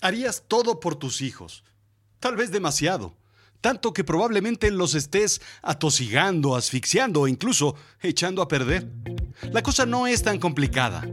Harías 0.00 0.44
todo 0.48 0.80
por 0.80 0.96
tus 0.96 1.20
hijos. 1.20 1.62
Tal 2.20 2.34
vez 2.34 2.50
demasiado. 2.50 3.14
Tanto 3.60 3.92
que 3.92 4.02
probablemente 4.04 4.70
los 4.70 4.94
estés 4.94 5.42
atosigando, 5.60 6.56
asfixiando 6.56 7.20
o 7.20 7.28
incluso 7.28 7.74
echando 8.00 8.40
a 8.40 8.48
perder. 8.48 8.88
La 9.52 9.62
cosa 9.62 9.84
no 9.84 10.06
es 10.06 10.22
tan 10.22 10.38
complicada. 10.38 11.06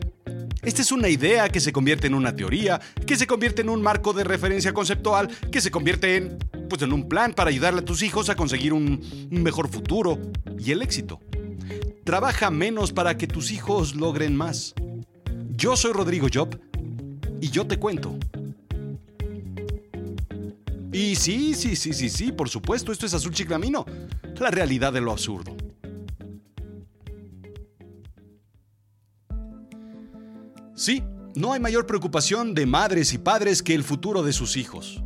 Esta 0.61 0.81
es 0.81 0.93
una 0.93 1.09
idea 1.09 1.49
que 1.49 1.59
se 1.59 1.73
convierte 1.73 2.07
en 2.07 2.13
una 2.13 2.35
teoría, 2.35 2.79
que 3.05 3.17
se 3.17 3.27
convierte 3.27 3.61
en 3.61 3.69
un 3.69 3.81
marco 3.81 4.13
de 4.13 4.23
referencia 4.23 4.73
conceptual, 4.73 5.29
que 5.51 5.59
se 5.59 5.71
convierte 5.71 6.15
en, 6.15 6.37
pues, 6.69 6.81
en 6.81 6.93
un 6.93 7.09
plan 7.09 7.33
para 7.33 7.49
ayudarle 7.49 7.81
a 7.81 7.85
tus 7.85 8.01
hijos 8.01 8.29
a 8.29 8.35
conseguir 8.35 8.71
un, 8.71 9.27
mejor 9.29 9.67
futuro 9.67 10.17
y 10.57 10.71
el 10.71 10.81
éxito. 10.81 11.19
Trabaja 12.05 12.49
menos 12.51 12.93
para 12.93 13.17
que 13.17 13.27
tus 13.27 13.51
hijos 13.51 13.95
logren 13.95 14.35
más. 14.35 14.73
Yo 15.55 15.75
soy 15.75 15.91
Rodrigo 15.91 16.27
Job 16.33 16.57
y 17.41 17.49
yo 17.49 17.67
te 17.67 17.77
cuento. 17.77 18.17
Y 20.91 21.15
sí, 21.15 21.53
sí, 21.53 21.75
sí, 21.75 21.93
sí, 21.93 22.09
sí, 22.09 22.31
por 22.31 22.49
supuesto, 22.49 22.91
esto 22.91 23.05
es 23.05 23.13
Azul 23.13 23.33
Chiclamino, 23.33 23.85
la 24.39 24.51
realidad 24.51 24.93
de 24.93 25.01
lo 25.01 25.11
absurdo. 25.11 25.55
Sí, 30.75 31.03
no 31.35 31.53
hay 31.53 31.59
mayor 31.59 31.85
preocupación 31.85 32.53
de 32.53 32.65
madres 32.65 33.11
y 33.13 33.17
padres 33.17 33.61
que 33.61 33.73
el 33.73 33.83
futuro 33.83 34.23
de 34.23 34.31
sus 34.31 34.55
hijos. 34.57 35.03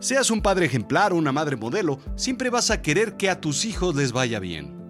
Seas 0.00 0.30
un 0.30 0.42
padre 0.42 0.66
ejemplar 0.66 1.12
o 1.12 1.16
una 1.16 1.32
madre 1.32 1.56
modelo, 1.56 1.98
siempre 2.16 2.50
vas 2.50 2.70
a 2.70 2.82
querer 2.82 3.16
que 3.16 3.30
a 3.30 3.40
tus 3.40 3.64
hijos 3.64 3.94
les 3.94 4.12
vaya 4.12 4.40
bien. 4.40 4.84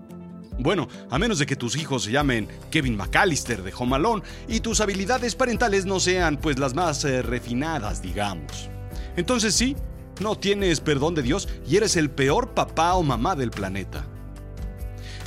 Bueno, 0.58 0.88
a 1.10 1.18
menos 1.18 1.38
de 1.38 1.46
que 1.46 1.56
tus 1.56 1.76
hijos 1.76 2.04
se 2.04 2.12
llamen 2.12 2.48
Kevin 2.70 2.96
McAllister 2.96 3.62
de 3.62 3.72
Home 3.76 3.96
Alone 3.96 4.22
y 4.48 4.60
tus 4.60 4.80
habilidades 4.80 5.34
parentales 5.34 5.84
no 5.84 6.00
sean 6.00 6.38
pues 6.38 6.58
las 6.58 6.74
más 6.74 7.04
eh, 7.04 7.22
refinadas, 7.22 8.00
digamos. 8.02 8.70
Entonces 9.16 9.54
sí, 9.54 9.76
no 10.20 10.36
tienes 10.36 10.80
perdón 10.80 11.14
de 11.14 11.22
Dios 11.22 11.48
y 11.66 11.76
eres 11.76 11.96
el 11.96 12.10
peor 12.10 12.50
papá 12.54 12.94
o 12.94 13.02
mamá 13.02 13.34
del 13.34 13.50
planeta. 13.50 14.04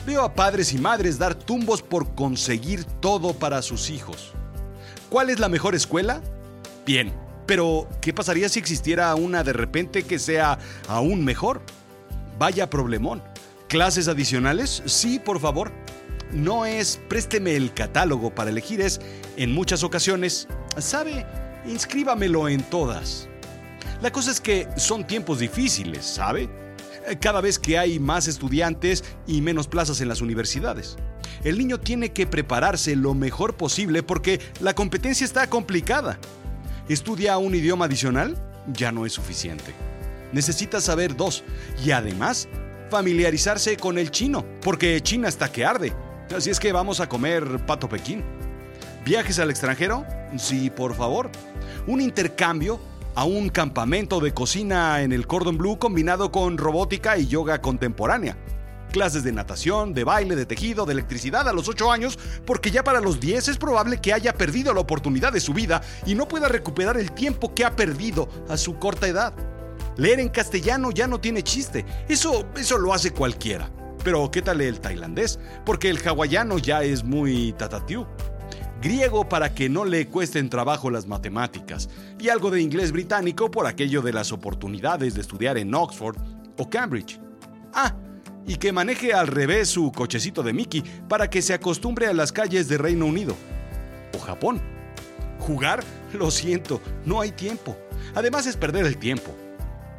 Veo 0.06 0.22
a 0.23 0.34
padres 0.34 0.72
y 0.72 0.78
madres 0.78 1.20
dar 1.20 1.36
tumbos 1.36 1.81
por 1.81 2.16
conseguir 2.16 2.86
todo 2.86 3.34
para 3.34 3.61
sus 3.61 3.89
hijos. 3.89 4.31
¿Cuál 5.09 5.30
es 5.30 5.39
la 5.39 5.50
mejor 5.50 5.76
escuela? 5.76 6.22
Bien, 6.86 7.14
pero 7.45 7.88
¿qué 8.00 8.14
pasaría 8.14 8.48
si 8.48 8.59
existiera 8.59 9.14
una 9.16 9.44
de 9.44 9.53
repente 9.53 10.03
que 10.03 10.20
sea 10.20 10.59
aún 10.88 11.26
mejor? 11.26 11.61
Vaya 12.39 12.70
problemón. 12.70 13.22
¿Clases 13.67 14.08
adicionales? 14.08 14.81
Sí, 14.86 15.20
por 15.20 15.39
favor. 15.39 15.72
No 16.31 16.66
es 16.66 17.00
présteme 17.09 17.56
el 17.56 17.73
catálogo 17.73 18.33
para 18.33 18.50
elegir, 18.50 18.81
es 18.81 19.02
en 19.38 19.54
muchas 19.54 19.83
ocasiones, 19.83 20.48
¿sabe? 20.78 21.26
Inscríbamelo 21.66 22.48
en 22.50 22.64
todas. 22.64 23.27
La 24.02 24.12
cosa 24.12 24.30
es 24.30 24.40
que 24.40 24.67
son 24.78 25.08
tiempos 25.08 25.40
difíciles, 25.40 26.06
¿sabe? 26.06 26.50
Cada 27.20 27.42
vez 27.42 27.58
que 27.58 27.80
hay 27.80 28.00
más 28.00 28.28
estudiantes 28.28 29.04
y 29.26 29.42
menos 29.42 29.67
plazas 29.67 30.02
en 30.02 30.08
las 30.08 30.22
universidades. 30.22 30.98
El 31.44 31.58
niño 31.58 31.80
tiene 31.80 32.12
que 32.12 32.28
prepararse 32.28 32.95
lo 32.95 33.14
mejor 33.16 33.56
posible 33.56 34.04
porque 34.04 34.39
la 34.59 34.76
competencia 34.76 35.26
está 35.26 35.48
complicada. 35.50 36.20
¿Estudia 36.89 37.38
un 37.38 37.56
idioma 37.56 37.86
adicional? 37.86 38.38
Ya 38.72 38.92
no 38.92 39.06
es 39.06 39.14
suficiente. 39.14 39.73
Necesita 40.32 40.80
saber 40.80 41.16
dos 41.16 41.44
y 41.84 41.92
además 41.92 42.48
familiarizarse 42.92 43.78
con 43.78 43.98
el 43.98 44.11
chino, 44.11 44.45
porque 44.61 45.02
China 45.02 45.28
está 45.28 45.52
que 45.52 45.66
arde. 45.66 45.94
Así 46.36 46.50
es 46.50 46.59
que 46.59 46.72
vamos 46.72 47.00
a 47.00 47.09
comer 47.09 47.66
pato 47.66 47.89
Pekín. 47.89 48.23
¿Viajes 49.06 49.39
al 49.39 49.50
extranjero? 49.50 50.06
Sí, 50.38 50.70
por 50.70 50.95
favor. 50.95 51.32
Un 51.88 52.02
intercambio 52.02 52.80
a 53.18 53.23
un 53.23 53.50
campamento 53.50 54.20
de 54.20 54.32
cocina 54.32 55.02
en 55.02 55.12
el 55.12 55.26
Cordon 55.26 55.58
Blue 55.58 55.80
combinado 55.80 56.32
con 56.32 56.56
robótica 56.56 57.18
y 57.18 57.26
yoga 57.26 57.64
contemporánea. 57.64 58.38
Clases 58.92 59.23
de 59.23 59.32
natación, 59.32 59.95
de 59.95 60.04
baile, 60.04 60.36
de 60.36 60.45
tejido, 60.45 60.86
de 60.86 60.94
electricidad 60.94 61.50
a 61.50 61.52
los 61.52 61.67
8 61.67 61.92
años, 61.92 62.20
porque 62.45 62.70
ya 62.70 62.83
para 62.83 63.02
los 63.02 63.20
10 63.20 63.48
es 63.48 63.58
probable 63.58 64.00
que 64.00 64.14
haya 64.14 64.36
perdido 64.36 64.72
la 64.72 64.82
oportunidad 64.82 65.33
de 65.33 65.39
su 65.39 65.56
vida 65.56 65.82
y 66.06 66.14
no 66.14 66.27
pueda 66.27 66.48
recuperar 66.48 66.95
el 66.95 67.11
tiempo 67.11 67.56
que 67.56 67.66
ha 67.66 67.76
perdido 67.76 68.30
a 68.50 68.56
su 68.56 68.77
corta 68.77 69.08
edad. 69.08 69.33
Leer 69.95 70.20
en 70.20 70.30
castellano 70.30 70.92
ya 70.92 71.08
no 71.08 71.20
tiene 71.20 71.42
chiste, 71.42 71.88
eso, 72.08 72.45
eso 72.56 72.77
lo 72.77 72.94
hace 72.94 73.10
cualquiera. 73.10 73.72
Pero 74.04 74.30
¿qué 74.30 74.44
tal 74.44 74.61
el 74.61 74.80
tailandés? 74.80 75.39
Porque 75.66 75.89
el 75.89 76.08
hawaiano 76.08 76.60
ya 76.60 76.83
es 76.83 77.04
muy 77.04 77.54
tatatiu 77.54 78.06
griego 78.82 79.27
para 79.27 79.54
que 79.54 79.70
no 79.70 79.86
le 79.86 80.08
cuesten 80.08 80.49
trabajo 80.49 80.89
las 80.89 81.08
matemáticas, 81.08 81.89
y 82.20 82.30
algo 82.30 82.52
de 82.52 82.61
inglés 82.61 82.92
británico 82.92 83.52
por 83.52 83.67
aquello 83.67 84.02
de 84.02 84.14
las 84.14 84.32
oportunidades 84.32 85.14
de 85.15 85.21
estudiar 85.21 85.58
en 85.58 85.73
Oxford 85.73 86.17
o 86.58 86.70
Cambridge. 86.70 87.20
Ah, 87.73 87.95
y 88.45 88.55
que 88.55 88.71
maneje 88.71 89.14
al 89.14 89.27
revés 89.27 89.70
su 89.70 89.92
cochecito 89.92 90.42
de 90.42 90.54
Mickey 90.54 90.83
para 91.08 91.30
que 91.30 91.42
se 91.42 91.54
acostumbre 91.54 92.08
a 92.08 92.14
las 92.14 92.32
calles 92.32 92.67
de 92.67 92.77
Reino 92.77 93.05
Unido 93.05 93.36
o 94.15 94.20
Japón. 94.20 94.61
Jugar, 95.39 95.83
lo 96.14 96.32
siento, 96.32 96.82
no 97.05 97.21
hay 97.21 97.32
tiempo. 97.32 97.77
Además 98.15 98.48
es 98.48 98.55
perder 98.55 98.86
el 98.86 98.98
tiempo. 98.98 99.36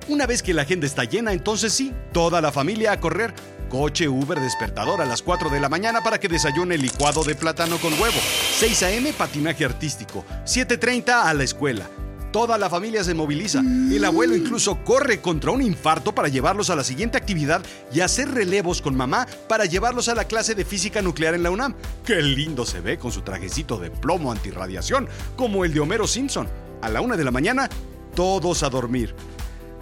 Una 0.08 0.26
vez 0.26 0.42
que 0.42 0.54
la 0.54 0.62
agenda 0.62 0.86
está 0.86 1.04
llena, 1.04 1.32
entonces 1.32 1.72
sí, 1.72 1.92
toda 2.12 2.40
la 2.40 2.50
familia 2.50 2.92
a 2.92 3.00
correr 3.00 3.34
Coche 3.68 4.08
Uber 4.08 4.40
despertador 4.40 5.02
a 5.02 5.04
las 5.04 5.22
4 5.22 5.50
de 5.50 5.60
la 5.60 5.68
mañana 5.68 6.00
para 6.00 6.18
que 6.18 6.28
desayune 6.28 6.78
licuado 6.78 7.22
de 7.22 7.34
plátano 7.34 7.76
con 7.78 7.92
huevo. 7.92 8.18
6 8.58 8.82
a.m. 8.82 9.12
patinaje 9.12 9.64
artístico. 9.64 10.24
7.30 10.44 11.10
a 11.10 11.32
la 11.32 11.44
escuela. 11.44 11.88
Toda 12.32 12.58
la 12.58 12.68
familia 12.68 13.04
se 13.04 13.14
moviliza. 13.14 13.60
El 13.60 14.04
abuelo 14.04 14.34
incluso 14.34 14.82
corre 14.82 15.20
contra 15.20 15.52
un 15.52 15.62
infarto 15.62 16.12
para 16.12 16.26
llevarlos 16.26 16.68
a 16.68 16.74
la 16.74 16.82
siguiente 16.82 17.16
actividad 17.16 17.62
y 17.92 18.00
hacer 18.00 18.28
relevos 18.28 18.82
con 18.82 18.96
mamá 18.96 19.28
para 19.48 19.64
llevarlos 19.64 20.08
a 20.08 20.16
la 20.16 20.24
clase 20.24 20.56
de 20.56 20.64
física 20.64 21.00
nuclear 21.02 21.34
en 21.34 21.44
la 21.44 21.52
UNAM. 21.52 21.76
Qué 22.04 22.20
lindo 22.20 22.66
se 22.66 22.80
ve 22.80 22.98
con 22.98 23.12
su 23.12 23.20
trajecito 23.20 23.78
de 23.78 23.92
plomo 23.92 24.32
antirradiación, 24.32 25.08
como 25.36 25.64
el 25.64 25.72
de 25.72 25.78
Homero 25.78 26.08
Simpson. 26.08 26.48
A 26.82 26.88
la 26.88 27.00
una 27.00 27.16
de 27.16 27.22
la 27.22 27.30
mañana, 27.30 27.70
todos 28.16 28.64
a 28.64 28.70
dormir. 28.70 29.14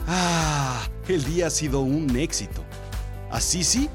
Ah, 0.06 0.86
el 1.08 1.24
día 1.24 1.46
ha 1.46 1.50
sido 1.50 1.80
un 1.80 2.14
éxito. 2.14 2.62
Así 3.30 3.64
sí, 3.64 3.88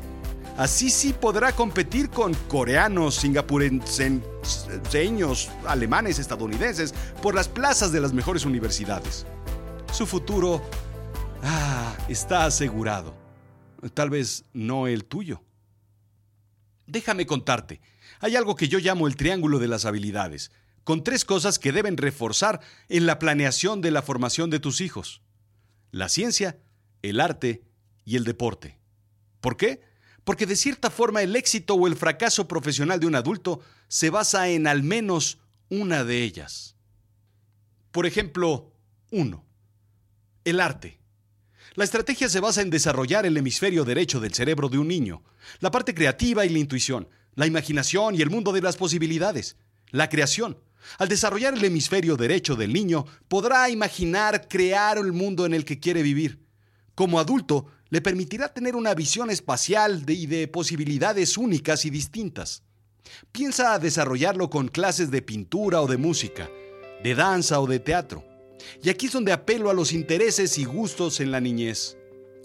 así 0.62 0.90
sí 0.92 1.12
podrá 1.12 1.54
competir 1.54 2.12
con 2.12 2.36
coreanos, 2.48 3.16
singapurenseños, 3.16 5.50
alemanes, 5.66 6.20
estadounidenses 6.20 6.94
por 7.20 7.34
las 7.34 7.48
plazas 7.48 7.92
de 7.92 8.00
las 8.00 8.14
mejores 8.14 8.46
universidades. 8.46 9.26
Su 9.92 10.06
futuro 10.06 10.62
ah, 11.42 11.98
está 12.08 12.46
asegurado. 12.46 13.16
Tal 13.96 14.12
vez 14.12 14.46
no 14.54 14.86
el 14.86 15.06
tuyo. 15.06 15.42
Déjame 16.86 17.26
contarte. 17.26 17.82
Hay 18.20 18.36
algo 18.36 18.56
que 18.56 18.68
yo 18.68 18.78
llamo 18.78 19.08
el 19.08 19.16
triángulo 19.16 19.58
de 19.58 19.68
las 19.68 19.86
habilidades, 19.86 20.52
con 20.84 21.04
tres 21.04 21.26
cosas 21.26 21.58
que 21.58 21.72
deben 21.72 21.98
reforzar 21.98 22.60
en 22.88 23.08
la 23.08 23.18
planeación 23.18 23.82
de 23.82 23.90
la 23.90 24.04
formación 24.04 24.52
de 24.52 24.60
tus 24.60 24.80
hijos. 24.80 25.24
La 25.90 26.08
ciencia, 26.08 26.60
el 27.02 27.20
arte 27.20 27.64
y 28.06 28.16
el 28.16 28.26
deporte. 28.26 28.78
¿Por 29.40 29.58
qué? 29.58 29.90
Porque 30.24 30.46
de 30.46 30.56
cierta 30.56 30.90
forma 30.90 31.22
el 31.22 31.36
éxito 31.36 31.74
o 31.76 31.88
el 31.88 31.96
fracaso 31.96 32.48
profesional 32.48 33.00
de 33.00 33.08
un 33.08 33.16
adulto 33.16 33.62
se 33.88 34.10
basa 34.10 34.50
en 34.50 34.68
al 34.68 34.84
menos 34.84 35.40
una 35.70 36.04
de 36.04 36.24
ellas. 36.24 36.76
Por 37.92 38.06
ejemplo, 38.06 38.72
uno, 39.12 39.46
El 40.44 40.60
arte. 40.60 41.00
La 41.76 41.84
estrategia 41.84 42.28
se 42.28 42.40
basa 42.40 42.62
en 42.62 42.70
desarrollar 42.70 43.26
el 43.26 43.38
hemisferio 43.38 43.86
derecho 43.86 44.20
del 44.20 44.34
cerebro 44.34 44.68
de 44.68 44.78
un 44.78 44.88
niño, 44.88 45.24
la 45.60 45.72
parte 45.72 45.94
creativa 45.94 46.46
y 46.46 46.50
la 46.50 46.60
intuición, 46.60 47.08
la 47.36 47.48
imaginación 47.48 48.16
y 48.16 48.22
el 48.22 48.30
mundo 48.30 48.52
de 48.52 48.62
las 48.62 48.76
posibilidades, 48.76 49.56
la 49.92 50.10
creación. 50.10 50.58
Al 50.98 51.08
desarrollar 51.08 51.54
el 51.54 51.64
hemisferio 51.64 52.18
derecho 52.18 52.56
del 52.56 52.74
niño, 52.74 53.06
podrá 53.28 53.70
imaginar, 53.70 54.48
crear 54.50 54.98
el 54.98 55.14
mundo 55.14 55.46
en 55.46 55.54
el 55.54 55.64
que 55.64 55.80
quiere 55.80 56.02
vivir. 56.04 56.44
Como 56.96 57.20
adulto, 57.20 57.68
le 57.92 58.02
permitirá 58.02 58.52
tener 58.52 58.76
una 58.76 58.96
visión 58.96 59.30
espacial 59.30 60.04
y 60.08 60.26
de 60.26 60.48
posibilidades 60.48 61.38
únicas 61.38 61.86
y 61.86 61.90
distintas. 61.90 62.64
Piensa 63.34 63.78
desarrollarlo 63.80 64.50
con 64.50 64.70
clases 64.70 65.12
de 65.12 65.22
pintura 65.22 65.82
o 65.82 65.88
de 65.88 65.98
música, 65.98 66.50
de 67.04 67.16
danza 67.16 67.60
o 67.60 67.68
de 67.68 67.80
teatro. 67.80 68.26
Y 68.82 68.90
aquí 68.90 69.08
es 69.08 69.12
donde 69.12 69.34
apelo 69.34 69.70
a 69.70 69.74
los 69.74 69.92
intereses 69.92 70.58
y 70.58 70.64
gustos 70.64 71.20
en 71.20 71.32
la 71.32 71.42
niñez. 71.42 71.98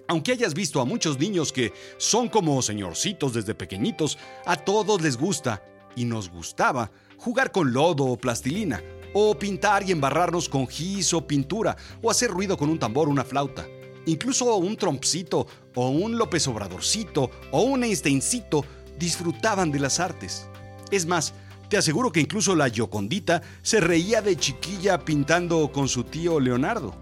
Aunque 0.09 0.33
hayas 0.33 0.53
visto 0.53 0.81
a 0.81 0.85
muchos 0.85 1.19
niños 1.19 1.53
que 1.53 1.73
son 1.97 2.29
como 2.29 2.61
señorcitos 2.61 3.33
desde 3.33 3.55
pequeñitos, 3.55 4.19
a 4.47 4.57
todos 4.57 5.01
les 5.01 5.17
gusta, 5.17 5.63
y 5.95 6.05
nos 6.05 6.29
gustaba, 6.29 6.91
jugar 7.19 7.53
con 7.53 7.73
lodo 7.73 8.05
o 8.05 8.19
plastilina, 8.19 8.83
o 9.15 9.39
pintar 9.39 9.89
y 9.89 9.93
embarrarnos 9.93 10.49
con 10.49 10.67
gis 10.67 11.15
o 11.15 11.25
pintura, 11.27 11.77
o 12.03 12.11
hacer 12.11 12.31
ruido 12.31 12.57
con 12.57 12.69
un 12.69 12.79
tambor 12.79 13.07
o 13.07 13.13
una 13.13 13.25
flauta. 13.25 13.67
Incluso 14.07 14.57
un 14.57 14.77
Trompcito 14.77 15.47
o 15.75 15.91
un 15.91 16.17
López 16.17 16.47
Obradorcito 16.49 17.31
o 17.51 17.63
un 17.63 17.85
Einsteincito 17.85 18.65
disfrutaban 18.99 19.71
de 19.71 19.81
las 19.81 20.01
artes. 20.01 20.47
Es 20.91 21.07
más, 21.07 21.35
Te 21.69 21.77
aseguro 21.77 22.13
que 22.13 22.21
incluso 22.21 22.55
la 22.55 22.69
Yocondita 22.69 23.43
se 23.63 23.81
reía 23.81 24.23
de 24.23 24.37
chiquilla 24.37 25.05
pintando 25.05 25.73
con 25.73 25.89
su 25.89 26.05
tío 26.05 26.39
Leonardo. 26.39 26.95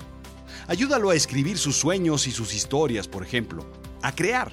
Ayúdalo 0.68 1.10
a 1.10 1.14
escribir 1.14 1.58
sus 1.58 1.76
sueños 1.76 2.26
y 2.26 2.30
sus 2.30 2.54
historias, 2.54 3.06
por 3.06 3.22
ejemplo, 3.22 3.66
a 4.00 4.14
crear. 4.14 4.52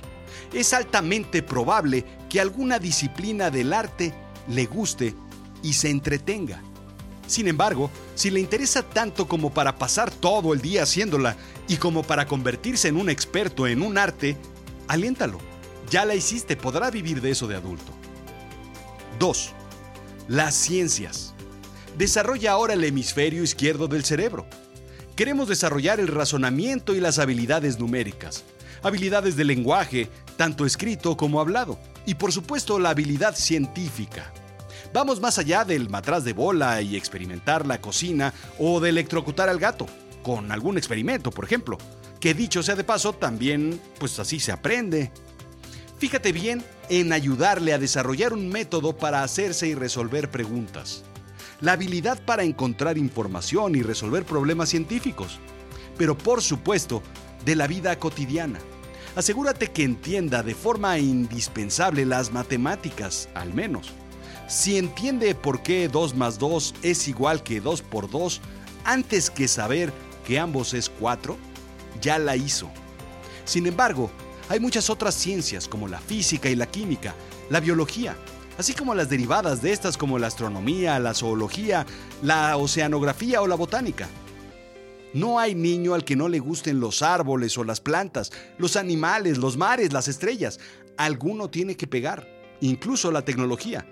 Es 0.54 0.74
altamente 0.74 1.42
probable 1.42 2.04
que 2.30 2.42
alguna 2.42 2.78
disciplina 2.78 3.50
del 3.50 3.72
arte 3.72 4.14
le 4.50 4.66
guste 4.66 5.16
y 5.64 5.74
se 5.74 5.90
entretenga. 5.90 6.62
Sin 7.26 7.48
embargo, 7.48 7.90
si 8.14 8.30
le 8.30 8.42
interesa 8.42 8.84
tanto 8.84 9.30
como 9.30 9.54
para 9.54 9.78
pasar 9.78 10.12
todo 10.12 10.54
el 10.54 10.60
día 10.60 10.84
haciéndola 10.84 11.38
y 11.72 11.78
como 11.78 12.04
para 12.04 12.26
convertirse 12.26 12.90
en 12.90 12.98
un 12.98 13.10
experto 13.10 13.66
en 13.66 13.82
un 13.82 13.98
arte, 13.98 14.36
aliéntalo. 14.90 15.38
Ya 15.90 16.04
la 16.04 16.16
hiciste, 16.16 16.58
podrá 16.58 16.92
vivir 16.92 17.22
de 17.22 17.32
eso 17.32 17.48
de 17.48 17.56
adulto. 17.56 17.94
2. 19.20 19.54
Las 20.28 20.54
ciencias. 20.54 21.34
Desarrolla 21.98 22.52
ahora 22.52 22.74
el 22.74 22.84
hemisferio 22.84 23.42
izquierdo 23.42 23.88
del 23.88 24.04
cerebro. 24.04 24.46
Queremos 25.16 25.48
desarrollar 25.48 26.02
el 26.02 26.10
razonamiento 26.10 26.94
y 26.94 27.00
las 27.00 27.20
habilidades 27.20 27.80
numéricas, 27.80 28.44
habilidades 28.84 29.38
de 29.38 29.46
lenguaje, 29.46 30.10
tanto 30.36 30.66
escrito 30.66 31.16
como 31.16 31.40
hablado, 31.40 31.80
y 32.06 32.16
por 32.16 32.34
supuesto 32.34 32.80
la 32.80 32.90
habilidad 32.90 33.34
científica. 33.34 34.34
Vamos 34.94 35.22
más 35.22 35.38
allá 35.38 35.64
del 35.64 35.88
matraz 35.88 36.26
de 36.26 36.34
bola 36.34 36.82
y 36.82 36.98
experimentar 36.98 37.66
la 37.66 37.80
cocina 37.80 38.34
o 38.60 38.82
de 38.82 38.90
electrocutar 38.90 39.48
al 39.48 39.58
gato, 39.58 39.86
con 40.24 40.52
algún 40.52 40.78
experimento, 40.78 41.32
por 41.32 41.46
ejemplo, 41.46 41.78
que 42.20 42.34
dicho 42.34 42.64
sea 42.64 42.76
de 42.76 42.84
paso, 42.84 43.14
también 43.14 43.80
pues 44.00 44.20
así 44.20 44.40
se 44.40 44.52
aprende. 44.52 45.12
Fíjate 45.98 46.32
bien 46.32 46.64
en 46.90 47.14
ayudarle 47.14 47.74
a 47.74 47.80
desarrollar 47.80 48.34
un 48.34 48.50
método 48.50 48.98
para 48.98 49.24
hacerse 49.24 49.68
y 49.68 49.76
resolver 49.76 50.32
preguntas. 50.32 51.04
La 51.62 51.74
habilidad 51.74 52.24
para 52.26 52.44
encontrar 52.44 52.98
información 52.98 53.76
y 53.76 53.84
resolver 53.84 54.26
problemas 54.26 54.70
científicos. 54.70 55.40
Pero 55.98 56.18
por 56.18 56.42
supuesto, 56.42 57.04
de 57.46 57.56
la 57.56 57.68
vida 57.68 57.98
cotidiana. 58.00 58.60
Asegúrate 59.16 59.68
que 59.72 59.84
entienda 59.84 60.42
de 60.42 60.56
forma 60.56 60.98
indispensable 60.98 62.06
las 62.06 62.32
matemáticas, 62.32 63.30
al 63.36 63.54
menos. 63.54 63.92
Si 64.48 64.78
entiende 64.78 65.36
por 65.36 65.62
qué 65.64 65.88
2 65.88 66.16
más 66.16 66.40
2 66.40 66.76
es 66.82 67.08
igual 67.08 67.44
que 67.44 67.62
2 67.62 67.82
por 67.84 68.10
2, 68.10 68.42
antes 68.84 69.30
que 69.30 69.48
saber 69.48 69.94
que 70.26 70.40
ambos 70.40 70.74
es 70.74 70.90
4, 70.90 71.38
ya 72.02 72.18
la 72.20 72.36
hizo. 72.36 72.70
Sin 73.46 73.68
embargo, 73.68 74.12
hay 74.50 74.60
muchas 74.60 74.90
otras 74.90 75.16
ciencias 75.16 75.68
como 75.68 75.88
la 75.88 76.00
física 76.00 76.50
y 76.50 76.56
la 76.56 76.66
química, 76.66 77.16
la 77.50 77.60
biología, 77.60 78.16
así 78.58 78.74
como 78.74 78.94
las 78.94 79.10
derivadas 79.10 79.62
de 79.62 79.72
estas 79.72 79.98
como 79.98 80.20
la 80.20 80.28
astronomía, 80.28 81.00
la 81.00 81.14
zoología, 81.14 81.86
la 82.22 82.58
oceanografía 82.58 83.42
o 83.42 83.48
la 83.48 83.56
botánica. 83.56 84.08
No 85.14 85.40
hay 85.40 85.56
niño 85.56 85.94
al 85.94 86.06
que 86.06 86.16
no 86.16 86.30
le 86.30 86.40
gusten 86.40 86.80
los 86.80 87.02
árboles 87.02 87.58
o 87.58 87.64
las 87.64 87.82
plantas, 87.82 88.32
los 88.58 88.78
animales, 88.78 89.38
los 89.38 89.58
mares, 89.58 89.92
las 89.92 90.08
estrellas. 90.08 90.60
Alguno 90.98 91.50
tiene 91.50 91.76
que 91.76 91.88
pegar, 91.88 92.28
incluso 92.62 93.12
la 93.12 93.24
tecnología. 93.24 93.86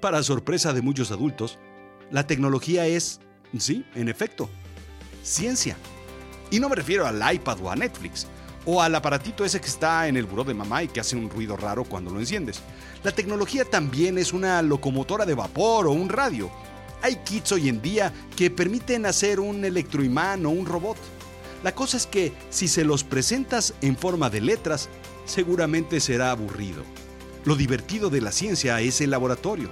Para 0.00 0.22
sorpresa 0.22 0.72
de 0.72 0.82
muchos 0.82 1.12
adultos, 1.12 1.58
la 2.10 2.26
tecnología 2.26 2.86
es, 2.86 3.20
sí, 3.58 3.86
en 3.94 4.08
efecto, 4.08 4.50
ciencia. 5.22 5.76
Y 6.50 6.60
no 6.60 6.68
me 6.68 6.76
refiero 6.76 7.06
al 7.06 7.34
iPad 7.34 7.60
o 7.62 7.70
a 7.70 7.76
Netflix 7.76 8.26
o 8.64 8.82
al 8.82 8.94
aparatito 8.94 9.44
ese 9.44 9.60
que 9.60 9.68
está 9.68 10.06
en 10.08 10.16
el 10.16 10.26
buró 10.26 10.44
de 10.44 10.54
mamá 10.54 10.82
y 10.82 10.88
que 10.88 11.00
hace 11.00 11.16
un 11.16 11.30
ruido 11.30 11.56
raro 11.56 11.84
cuando 11.84 12.10
lo 12.10 12.20
enciendes. 12.20 12.60
La 13.02 13.12
tecnología 13.12 13.64
también 13.64 14.18
es 14.18 14.32
una 14.32 14.60
locomotora 14.62 15.24
de 15.24 15.34
vapor 15.34 15.86
o 15.86 15.92
un 15.92 16.08
radio. 16.08 16.50
Hay 17.02 17.16
kits 17.16 17.52
hoy 17.52 17.68
en 17.68 17.80
día 17.80 18.12
que 18.36 18.50
permiten 18.50 19.06
hacer 19.06 19.40
un 19.40 19.64
electroimán 19.64 20.44
o 20.44 20.50
un 20.50 20.66
robot. 20.66 20.98
La 21.62 21.74
cosa 21.74 21.96
es 21.96 22.06
que 22.06 22.32
si 22.50 22.68
se 22.68 22.84
los 22.84 23.04
presentas 23.04 23.74
en 23.80 23.96
forma 23.96 24.28
de 24.28 24.40
letras, 24.40 24.88
seguramente 25.24 26.00
será 26.00 26.30
aburrido. 26.30 26.82
Lo 27.44 27.56
divertido 27.56 28.10
de 28.10 28.20
la 28.20 28.32
ciencia 28.32 28.80
es 28.80 29.00
el 29.00 29.10
laboratorio. 29.10 29.70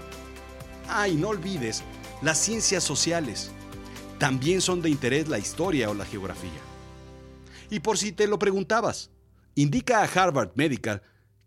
Ah, 0.89 1.07
no 1.09 1.29
olvides, 1.29 1.83
las 2.23 2.39
ciencias 2.39 2.83
sociales. 2.83 3.51
También 4.19 4.61
son 4.61 4.83
de 4.83 4.91
interés 4.91 5.29
la 5.29 5.39
historia 5.39 5.89
o 5.91 5.95
la 5.95 6.05
geografía. 6.05 6.61
Y 7.71 7.81
por 7.81 7.99
si 7.99 8.13
te 8.13 8.27
lo 8.27 8.39
preguntabas, 8.39 9.11
indica 9.55 10.03
a 10.03 10.05
Harvard 10.05 10.53
Medical 10.55 11.03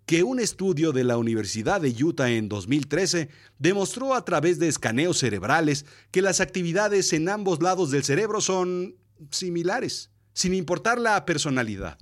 que 0.05 0.23
un 0.23 0.39
estudio 0.39 0.91
de 0.91 1.03
la 1.03 1.17
Universidad 1.17 1.81
de 1.81 1.91
Utah 2.03 2.29
en 2.29 2.49
2013 2.49 3.29
demostró 3.59 4.13
a 4.13 4.25
través 4.25 4.59
de 4.59 4.67
escaneos 4.67 5.19
cerebrales 5.19 5.85
que 6.11 6.21
las 6.21 6.39
actividades 6.39 7.13
en 7.13 7.29
ambos 7.29 7.61
lados 7.61 7.91
del 7.91 8.03
cerebro 8.03 8.41
son 8.41 8.95
similares, 9.29 10.09
sin 10.33 10.53
importar 10.53 10.99
la 10.99 11.25
personalidad. 11.25 11.97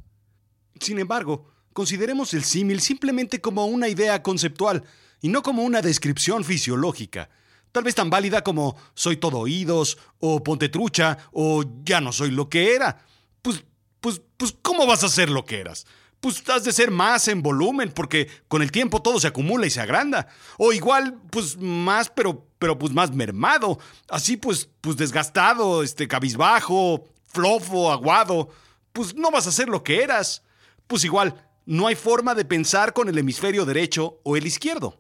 Sin 0.80 1.00
embargo, 1.00 1.52
consideremos 1.74 2.34
el 2.34 2.44
símil 2.44 2.80
simplemente 2.80 3.42
como 3.42 3.66
una 3.66 3.90
idea 3.90 4.24
conceptual 4.24 4.84
y 5.22 5.30
no 5.30 5.44
como 5.44 5.64
una 5.64 5.82
descripción 5.82 6.44
fisiológica, 6.44 7.30
tal 7.72 7.84
vez 7.84 7.96
tan 7.96 8.10
válida 8.10 8.44
como 8.44 8.76
soy 8.94 9.18
todo 9.18 9.40
oídos, 9.40 9.98
o 10.20 10.44
ponte 10.44 10.70
trucha, 10.70 11.18
o 11.32 11.64
ya 11.84 12.02
no 12.02 12.12
soy 12.12 12.32
lo 12.32 12.50
que 12.50 12.76
era. 12.76 13.06
Pues 13.42 13.64
pues, 14.02 14.22
pues, 14.38 14.56
¿cómo 14.62 14.86
vas 14.86 15.04
a 15.04 15.10
ser 15.10 15.30
lo 15.30 15.46
que 15.46 15.60
eras? 15.60 15.86
Pues 16.20 16.48
has 16.50 16.64
de 16.64 16.74
ser 16.74 16.92
más 16.92 17.28
en 17.28 17.42
volumen, 17.42 17.92
porque 17.94 18.30
con 18.48 18.62
el 18.62 18.72
tiempo 18.72 19.02
todo 19.02 19.20
se 19.20 19.28
acumula 19.28 19.66
y 19.66 19.70
se 19.70 19.82
agranda. 19.82 20.28
O 20.58 20.74
igual, 20.74 21.20
pues 21.30 21.58
más, 21.58 22.10
pero, 22.10 22.46
pero 22.60 22.78
pues 22.78 22.92
más 22.94 23.12
mermado. 23.12 23.80
Así 24.10 24.36
pues, 24.36 24.70
pues 24.82 24.98
desgastado, 24.98 25.82
este, 25.82 26.08
cabizbajo, 26.08 27.06
flofo, 27.28 27.92
aguado. 27.92 28.50
Pues 28.92 29.16
no 29.16 29.32
vas 29.32 29.48
a 29.48 29.52
ser 29.52 29.70
lo 29.70 29.84
que 29.84 30.04
eras. 30.04 30.44
Pues 30.88 31.06
igual, 31.06 31.48
no 31.66 31.88
hay 31.88 31.96
forma 31.96 32.36
de 32.36 32.46
pensar 32.46 32.94
con 32.94 33.08
el 33.08 33.18
hemisferio 33.18 33.66
derecho 33.66 34.20
o 34.24 34.36
el 34.36 34.46
izquierdo. 34.46 35.00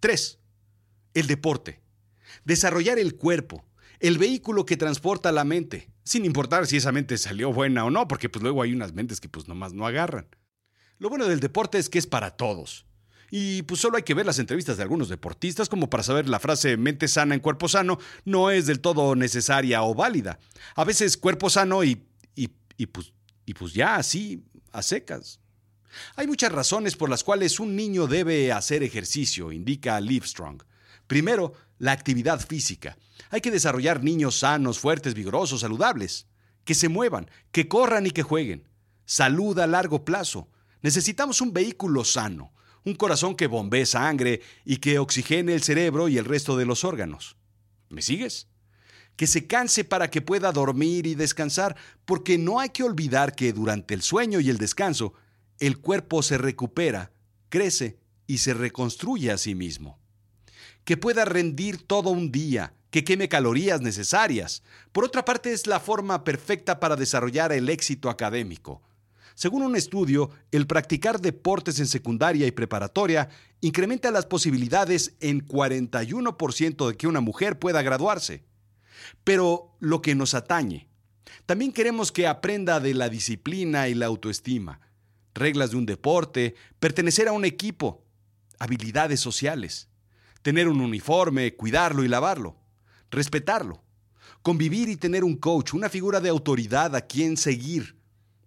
3. 0.00 0.38
El 1.16 1.26
deporte. 1.26 1.80
Desarrollar 2.44 2.98
el 2.98 3.16
cuerpo, 3.16 3.64
el 4.00 4.18
vehículo 4.18 4.66
que 4.66 4.76
transporta 4.76 5.32
la 5.32 5.44
mente 5.44 5.90
sin 6.06 6.24
importar 6.24 6.68
si 6.68 6.76
esa 6.76 6.92
mente 6.92 7.18
salió 7.18 7.52
buena 7.52 7.84
o 7.84 7.90
no, 7.90 8.06
porque 8.06 8.28
pues 8.28 8.40
luego 8.40 8.62
hay 8.62 8.72
unas 8.72 8.92
mentes 8.92 9.20
que 9.20 9.28
pues 9.28 9.48
nomás 9.48 9.72
no 9.72 9.88
agarran. 9.88 10.28
Lo 10.98 11.08
bueno 11.08 11.26
del 11.26 11.40
deporte 11.40 11.78
es 11.78 11.88
que 11.88 11.98
es 11.98 12.06
para 12.06 12.36
todos. 12.36 12.86
Y 13.28 13.62
pues 13.62 13.80
solo 13.80 13.96
hay 13.96 14.04
que 14.04 14.14
ver 14.14 14.24
las 14.24 14.38
entrevistas 14.38 14.76
de 14.76 14.84
algunos 14.84 15.08
deportistas 15.08 15.68
como 15.68 15.90
para 15.90 16.04
saber 16.04 16.28
la 16.28 16.38
frase 16.38 16.76
mente 16.76 17.08
sana 17.08 17.34
en 17.34 17.40
cuerpo 17.40 17.68
sano 17.68 17.98
no 18.24 18.52
es 18.52 18.66
del 18.66 18.78
todo 18.78 19.16
necesaria 19.16 19.82
o 19.82 19.96
válida. 19.96 20.38
A 20.76 20.84
veces 20.84 21.16
cuerpo 21.16 21.50
sano 21.50 21.82
y, 21.82 22.06
y, 22.36 22.50
y, 22.76 22.86
pues, 22.86 23.12
y 23.44 23.54
pues 23.54 23.72
ya 23.72 23.96
así, 23.96 24.44
a 24.70 24.82
secas. 24.82 25.40
Hay 26.14 26.28
muchas 26.28 26.52
razones 26.52 26.94
por 26.94 27.10
las 27.10 27.24
cuales 27.24 27.58
un 27.58 27.74
niño 27.74 28.06
debe 28.06 28.52
hacer 28.52 28.84
ejercicio, 28.84 29.50
indica 29.50 30.00
Livestrong. 30.00 30.62
Primero, 31.06 31.52
la 31.78 31.92
actividad 31.92 32.40
física. 32.40 32.96
Hay 33.30 33.40
que 33.40 33.50
desarrollar 33.50 34.02
niños 34.02 34.40
sanos, 34.40 34.78
fuertes, 34.78 35.14
vigorosos, 35.14 35.60
saludables. 35.60 36.26
Que 36.64 36.74
se 36.74 36.88
muevan, 36.88 37.30
que 37.52 37.68
corran 37.68 38.06
y 38.06 38.10
que 38.10 38.22
jueguen. 38.22 38.68
Salud 39.04 39.58
a 39.58 39.66
largo 39.66 40.04
plazo. 40.04 40.48
Necesitamos 40.82 41.40
un 41.40 41.52
vehículo 41.52 42.04
sano, 42.04 42.52
un 42.84 42.94
corazón 42.94 43.36
que 43.36 43.46
bombee 43.46 43.86
sangre 43.86 44.42
y 44.64 44.78
que 44.78 44.98
oxigene 44.98 45.54
el 45.54 45.62
cerebro 45.62 46.08
y 46.08 46.18
el 46.18 46.24
resto 46.24 46.56
de 46.56 46.66
los 46.66 46.84
órganos. 46.84 47.36
¿Me 47.88 48.02
sigues? 48.02 48.48
Que 49.14 49.26
se 49.26 49.46
canse 49.46 49.84
para 49.84 50.10
que 50.10 50.22
pueda 50.22 50.52
dormir 50.52 51.06
y 51.06 51.14
descansar, 51.14 51.76
porque 52.04 52.36
no 52.36 52.60
hay 52.60 52.70
que 52.70 52.82
olvidar 52.82 53.34
que 53.34 53.52
durante 53.52 53.94
el 53.94 54.02
sueño 54.02 54.40
y 54.40 54.50
el 54.50 54.58
descanso, 54.58 55.14
el 55.58 55.78
cuerpo 55.78 56.22
se 56.22 56.36
recupera, 56.36 57.12
crece 57.48 57.98
y 58.26 58.38
se 58.38 58.54
reconstruye 58.54 59.30
a 59.30 59.38
sí 59.38 59.54
mismo 59.54 60.00
que 60.86 60.96
pueda 60.96 61.24
rendir 61.24 61.82
todo 61.82 62.10
un 62.10 62.30
día, 62.30 62.72
que 62.90 63.02
queme 63.02 63.28
calorías 63.28 63.80
necesarias. 63.80 64.62
Por 64.92 65.04
otra 65.04 65.24
parte, 65.24 65.52
es 65.52 65.66
la 65.66 65.80
forma 65.80 66.22
perfecta 66.22 66.78
para 66.78 66.94
desarrollar 66.94 67.52
el 67.52 67.68
éxito 67.68 68.08
académico. 68.08 68.82
Según 69.34 69.64
un 69.64 69.74
estudio, 69.74 70.30
el 70.52 70.68
practicar 70.68 71.20
deportes 71.20 71.80
en 71.80 71.88
secundaria 71.88 72.46
y 72.46 72.52
preparatoria 72.52 73.28
incrementa 73.60 74.12
las 74.12 74.26
posibilidades 74.26 75.16
en 75.18 75.44
41% 75.44 76.88
de 76.88 76.96
que 76.96 77.08
una 77.08 77.20
mujer 77.20 77.58
pueda 77.58 77.82
graduarse. 77.82 78.44
Pero 79.24 79.76
lo 79.80 80.00
que 80.02 80.14
nos 80.14 80.34
atañe, 80.34 80.88
también 81.46 81.72
queremos 81.72 82.12
que 82.12 82.28
aprenda 82.28 82.78
de 82.78 82.94
la 82.94 83.08
disciplina 83.08 83.88
y 83.88 83.94
la 83.94 84.06
autoestima, 84.06 84.80
reglas 85.34 85.72
de 85.72 85.78
un 85.78 85.86
deporte, 85.86 86.54
pertenecer 86.78 87.26
a 87.26 87.32
un 87.32 87.44
equipo, 87.44 88.04
habilidades 88.60 89.18
sociales 89.18 89.88
tener 90.46 90.68
un 90.68 90.80
uniforme, 90.80 91.56
cuidarlo 91.56 92.04
y 92.04 92.08
lavarlo, 92.08 92.54
respetarlo, 93.10 93.82
convivir 94.42 94.88
y 94.88 94.94
tener 94.94 95.24
un 95.24 95.34
coach, 95.34 95.74
una 95.74 95.88
figura 95.88 96.20
de 96.20 96.28
autoridad 96.28 96.94
a 96.94 97.00
quien 97.00 97.36
seguir. 97.36 97.96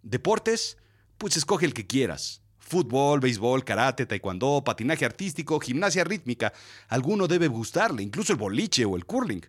Deportes, 0.02 0.78
pues 1.18 1.36
escoge 1.36 1.66
el 1.66 1.74
que 1.74 1.88
quieras. 1.88 2.42
Fútbol, 2.58 3.20
béisbol, 3.20 3.66
karate, 3.66 4.06
taekwondo, 4.06 4.64
patinaje 4.64 5.04
artístico, 5.04 5.60
gimnasia 5.60 6.06
rítmica. 6.06 6.54
Alguno 6.88 7.28
debe 7.28 7.50
gustarle, 7.50 8.02
incluso 8.02 8.32
el 8.32 8.40
boliche 8.40 8.86
o 8.86 8.96
el 8.96 9.04
curling. 9.04 9.46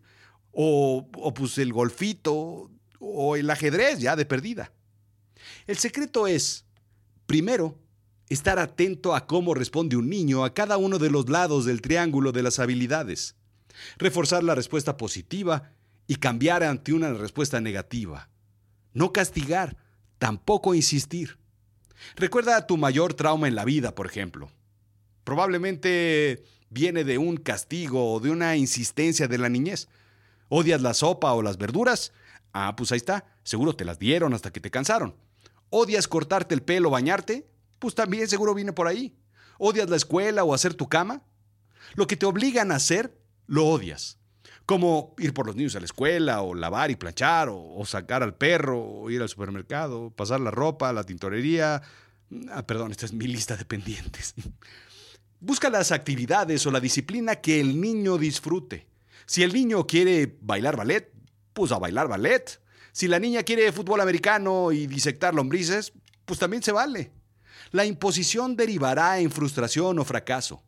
O, 0.51 1.09
pues 1.33 1.57
el 1.59 1.73
golfito 1.73 2.69
o 2.99 3.37
el 3.37 3.49
ajedrez 3.49 4.01
ya 4.01 4.17
de 4.17 4.27
perdida. 4.27 4.73
El 5.69 5.79
secreto 5.79 6.27
es, 6.27 6.65
primero, 7.27 7.79
estar 8.31 8.59
atento 8.59 9.15
a 9.15 9.27
cómo 9.27 9.55
responde 9.55 9.97
un 9.97 10.09
niño 10.09 10.45
a 10.45 10.55
cada 10.55 10.79
uno 10.79 10.99
de 10.99 11.11
los 11.11 11.29
lados 11.29 11.67
del 11.67 11.83
triángulo 11.83 12.33
de 12.33 12.43
las 12.43 12.61
habilidades. 12.61 13.35
Reforzar 13.99 14.43
la 14.45 14.55
respuesta 14.55 14.97
positiva 14.97 15.73
y 16.07 16.17
cambiar 16.17 16.63
ante 16.63 16.93
una 16.93 17.13
respuesta 17.13 17.61
negativa. 17.61 18.31
No 18.95 19.13
castigar, 19.13 19.77
tampoco 20.19 20.75
insistir. 20.75 21.39
Recuerda 22.17 22.67
tu 22.67 22.77
mayor 22.77 23.15
trauma 23.15 23.49
en 23.49 23.57
la 23.57 23.65
vida, 23.65 23.95
por 23.95 24.07
ejemplo. 24.07 24.51
Probablemente 25.25 26.45
viene 26.71 27.03
de 27.05 27.19
un 27.19 27.37
castigo 27.37 28.15
o 28.15 28.21
de 28.21 28.31
una 28.31 28.57
insistencia 28.57 29.27
de 29.27 29.39
la 29.39 29.49
niñez. 29.49 29.89
¿Odias 30.49 30.83
la 30.83 30.95
sopa 30.95 31.33
o 31.33 31.43
las 31.43 31.59
verduras? 31.59 32.13
Ah, 32.53 32.75
pues 32.77 32.93
ahí 32.93 32.97
está. 32.97 33.25
Seguro 33.43 33.75
te 33.75 33.85
las 33.85 33.99
dieron 33.99 34.35
hasta 34.35 34.53
que 34.53 34.61
te 34.61 34.71
cansaron. 34.71 35.17
¿Odias 35.69 36.09
cortarte 36.09 36.55
el 36.55 36.63
pelo 36.63 36.89
o 36.89 36.93
bañarte? 36.93 37.50
Pues 37.81 37.97
también 37.97 38.29
seguro 38.29 38.55
viene 38.55 38.73
por 38.73 38.87
ahí. 38.87 39.17
¿Odias 39.59 39.91
la 39.91 39.97
escuela 39.97 40.45
o 40.45 40.55
hacer 40.55 40.75
tu 40.75 40.89
cama? 40.89 41.23
Lo 41.95 42.07
que 42.07 42.17
te 42.17 42.27
obligan 42.27 42.71
a 42.71 42.77
hacer, 42.77 43.19
lo 43.47 43.67
odias. 43.67 44.19
Como 44.67 45.15
ir 45.19 45.35
por 45.35 45.47
los 45.47 45.57
niños 45.57 45.75
a 45.75 45.81
la 45.81 45.87
escuela, 45.87 46.43
o 46.43 46.55
lavar 46.55 46.91
y 46.91 46.97
planchar, 46.97 47.49
o, 47.51 47.83
sacar 47.85 48.23
al 48.23 48.35
perro, 48.35 48.81
o 48.81 49.11
ir 49.11 49.21
al 49.21 49.29
supermercado, 49.29 50.11
pasar 50.11 50.41
la 50.41 50.53
ropa, 50.53 50.93
la 50.93 51.05
tintorería. 51.05 51.83
Ah, 52.51 52.65
perdón, 52.67 52.93
esta 52.93 53.07
es 53.07 53.13
mi 53.13 53.27
lista 53.27 53.57
de 53.57 53.65
pendientes. 53.65 54.35
Busca 55.41 55.71
las 55.71 55.91
actividades 55.91 56.65
o 56.67 56.71
la 56.71 56.81
disciplina 56.81 57.37
que 57.37 57.61
el 57.61 57.81
niño 57.81 58.19
disfrute. 58.19 58.87
Si 59.27 59.43
el 59.43 59.53
niño 59.53 59.87
quiere 59.87 60.37
bailar 60.43 60.77
ballet, 60.77 61.13
pues 61.55 61.73
a 61.73 61.79
bailar 61.79 62.09
ballet. 62.09 62.61
Si 62.93 63.09
la 63.09 63.19
niña 63.19 63.43
quiere 63.43 63.73
fútbol 63.73 64.01
americano 64.01 64.71
y 64.71 64.87
disectar 64.87 65.35
lombrices, 65.35 65.93
pues 66.27 66.39
también 66.39 66.63
se 66.63 66.73
vale. 66.73 67.11
La 67.71 67.85
imposición 67.85 68.57
derivará 68.57 69.21
en 69.21 69.31
frustración 69.31 69.99
o 69.99 70.05
fracaso. 70.05 70.63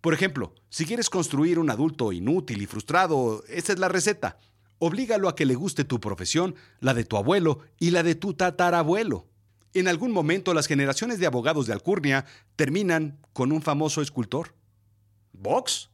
Por 0.00 0.14
ejemplo, 0.14 0.54
si 0.68 0.84
quieres 0.84 1.08
construir 1.08 1.58
un 1.58 1.70
adulto 1.70 2.12
inútil 2.12 2.60
y 2.60 2.66
frustrado, 2.66 3.44
esa 3.48 3.72
es 3.72 3.78
la 3.78 3.88
receta. 3.88 4.38
Oblígalo 4.78 5.28
a 5.28 5.36
que 5.36 5.46
le 5.46 5.54
guste 5.54 5.84
tu 5.84 6.00
profesión, 6.00 6.56
la 6.80 6.92
de 6.92 7.04
tu 7.04 7.16
abuelo 7.16 7.60
y 7.78 7.90
la 7.90 8.02
de 8.02 8.16
tu 8.16 8.34
tatarabuelo. 8.34 9.28
En 9.74 9.86
algún 9.86 10.10
momento 10.10 10.52
las 10.54 10.66
generaciones 10.66 11.20
de 11.20 11.26
abogados 11.26 11.68
de 11.68 11.72
Alcurnia 11.72 12.26
terminan 12.56 13.20
con 13.32 13.52
un 13.52 13.62
famoso 13.62 14.02
escultor. 14.02 14.54
¿Box? 15.32 15.88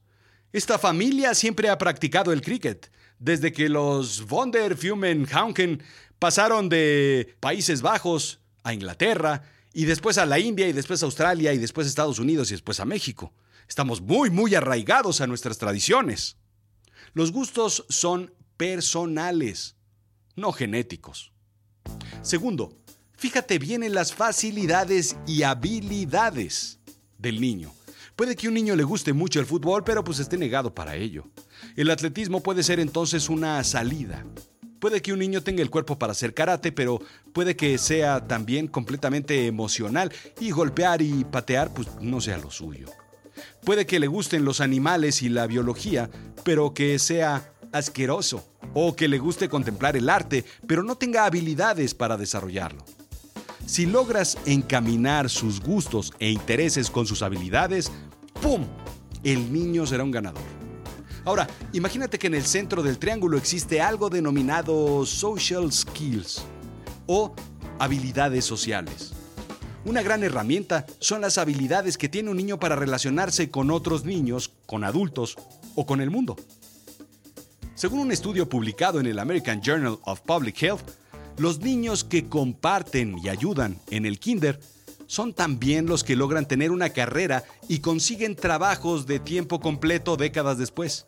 Esta 0.52 0.78
familia 0.78 1.34
siempre 1.34 1.68
ha 1.68 1.76
practicado 1.76 2.32
el 2.32 2.40
cricket, 2.40 2.90
desde 3.18 3.52
que 3.52 3.68
los 3.68 4.26
von 4.26 4.50
der 4.50 4.76
Hauken 5.30 5.82
pasaron 6.18 6.70
de 6.70 7.36
Países 7.40 7.82
Bajos 7.82 8.40
a 8.62 8.72
Inglaterra, 8.72 9.42
y 9.72 9.84
después 9.84 10.18
a 10.18 10.26
la 10.26 10.38
India, 10.38 10.68
y 10.68 10.72
después 10.72 11.02
a 11.02 11.06
Australia, 11.06 11.52
y 11.52 11.58
después 11.58 11.86
a 11.86 11.90
Estados 11.90 12.18
Unidos, 12.18 12.50
y 12.50 12.54
después 12.54 12.80
a 12.80 12.84
México. 12.84 13.32
Estamos 13.68 14.00
muy, 14.00 14.30
muy 14.30 14.54
arraigados 14.54 15.20
a 15.20 15.26
nuestras 15.26 15.58
tradiciones. 15.58 16.36
Los 17.12 17.32
gustos 17.32 17.84
son 17.88 18.32
personales, 18.56 19.76
no 20.36 20.52
genéticos. 20.52 21.32
Segundo, 22.22 22.76
fíjate 23.16 23.58
bien 23.58 23.82
en 23.82 23.94
las 23.94 24.14
facilidades 24.14 25.16
y 25.26 25.42
habilidades 25.42 26.78
del 27.18 27.40
niño. 27.40 27.72
Puede 28.16 28.34
que 28.34 28.48
un 28.48 28.54
niño 28.54 28.74
le 28.74 28.82
guste 28.82 29.12
mucho 29.12 29.38
el 29.38 29.46
fútbol, 29.46 29.84
pero 29.84 30.02
pues 30.02 30.18
esté 30.18 30.36
negado 30.36 30.74
para 30.74 30.96
ello. 30.96 31.24
El 31.76 31.90
atletismo 31.90 32.42
puede 32.42 32.62
ser 32.62 32.80
entonces 32.80 33.28
una 33.28 33.62
salida. 33.62 34.24
Puede 34.80 35.02
que 35.02 35.12
un 35.12 35.18
niño 35.18 35.42
tenga 35.42 35.62
el 35.62 35.70
cuerpo 35.70 35.98
para 35.98 36.12
hacer 36.12 36.34
karate, 36.34 36.70
pero 36.70 37.00
puede 37.32 37.56
que 37.56 37.76
sea 37.78 38.26
también 38.26 38.68
completamente 38.68 39.46
emocional 39.46 40.12
y 40.40 40.50
golpear 40.50 41.02
y 41.02 41.24
patear 41.24 41.72
pues 41.74 41.88
no 42.00 42.20
sea 42.20 42.38
lo 42.38 42.50
suyo. 42.50 42.88
Puede 43.64 43.86
que 43.86 43.98
le 43.98 44.06
gusten 44.06 44.44
los 44.44 44.60
animales 44.60 45.22
y 45.22 45.28
la 45.28 45.46
biología, 45.46 46.10
pero 46.44 46.74
que 46.74 46.98
sea 46.98 47.52
asqueroso. 47.72 48.48
O 48.74 48.94
que 48.94 49.08
le 49.08 49.18
guste 49.18 49.48
contemplar 49.48 49.96
el 49.96 50.08
arte, 50.08 50.44
pero 50.66 50.82
no 50.82 50.96
tenga 50.96 51.24
habilidades 51.24 51.94
para 51.94 52.16
desarrollarlo. 52.16 52.84
Si 53.66 53.86
logras 53.86 54.38
encaminar 54.46 55.28
sus 55.28 55.60
gustos 55.60 56.12
e 56.18 56.30
intereses 56.30 56.90
con 56.90 57.06
sus 57.06 57.22
habilidades, 57.22 57.90
¡pum! 58.40 58.66
El 59.24 59.52
niño 59.52 59.86
será 59.86 60.04
un 60.04 60.10
ganador. 60.10 60.57
Ahora, 61.28 61.46
imagínate 61.74 62.18
que 62.18 62.28
en 62.28 62.34
el 62.34 62.46
centro 62.46 62.82
del 62.82 62.96
triángulo 62.96 63.36
existe 63.36 63.82
algo 63.82 64.08
denominado 64.08 65.04
social 65.04 65.70
skills 65.70 66.42
o 67.06 67.34
habilidades 67.78 68.46
sociales. 68.46 69.12
Una 69.84 70.00
gran 70.00 70.24
herramienta 70.24 70.86
son 71.00 71.20
las 71.20 71.36
habilidades 71.36 71.98
que 71.98 72.08
tiene 72.08 72.30
un 72.30 72.38
niño 72.38 72.58
para 72.58 72.76
relacionarse 72.76 73.50
con 73.50 73.70
otros 73.70 74.06
niños, 74.06 74.54
con 74.64 74.84
adultos 74.84 75.36
o 75.74 75.84
con 75.84 76.00
el 76.00 76.10
mundo. 76.10 76.34
Según 77.74 77.98
un 77.98 78.10
estudio 78.10 78.48
publicado 78.48 78.98
en 78.98 79.04
el 79.04 79.18
American 79.18 79.60
Journal 79.60 79.98
of 80.04 80.22
Public 80.22 80.62
Health, 80.62 80.88
los 81.36 81.60
niños 81.60 82.04
que 82.04 82.26
comparten 82.26 83.18
y 83.22 83.28
ayudan 83.28 83.78
en 83.90 84.06
el 84.06 84.18
kinder 84.18 84.58
son 85.08 85.34
también 85.34 85.86
los 85.86 86.04
que 86.04 86.16
logran 86.16 86.46
tener 86.46 86.70
una 86.70 86.90
carrera 86.90 87.44
y 87.68 87.80
consiguen 87.80 88.34
trabajos 88.34 89.06
de 89.06 89.18
tiempo 89.18 89.60
completo 89.60 90.16
décadas 90.16 90.56
después. 90.56 91.06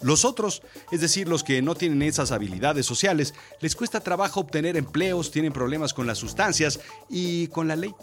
Los 0.00 0.24
otros, 0.24 0.62
es 0.90 1.00
decir, 1.00 1.28
los 1.28 1.42
que 1.42 1.62
no 1.62 1.74
tienen 1.74 2.02
esas 2.02 2.30
habilidades 2.30 2.84
sociales, 2.84 3.34
les 3.60 3.74
cuesta 3.74 4.00
trabajo 4.00 4.40
obtener 4.40 4.76
empleos, 4.76 5.30
tienen 5.30 5.52
problemas 5.52 5.94
con 5.94 6.06
las 6.06 6.18
sustancias 6.18 6.80
y 7.08 7.48
con 7.48 7.66
la 7.66 7.76
ley. 7.76 7.94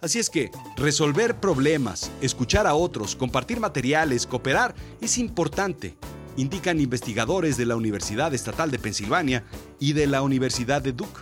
Así 0.00 0.18
es 0.18 0.28
que 0.28 0.50
resolver 0.76 1.40
problemas, 1.40 2.10
escuchar 2.20 2.66
a 2.66 2.74
otros, 2.74 3.16
compartir 3.16 3.58
materiales, 3.58 4.26
cooperar 4.26 4.74
es 5.00 5.16
importante, 5.16 5.96
indican 6.36 6.80
investigadores 6.80 7.56
de 7.56 7.64
la 7.64 7.76
Universidad 7.76 8.34
Estatal 8.34 8.70
de 8.70 8.78
Pensilvania 8.78 9.44
y 9.78 9.94
de 9.94 10.06
la 10.06 10.20
Universidad 10.20 10.82
de 10.82 10.92
Duke. 10.92 11.20